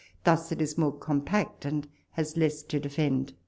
[0.23, 3.33] Thus it is more compact, and has less to de fend.